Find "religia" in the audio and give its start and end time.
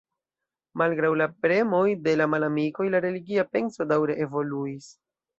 3.07-3.45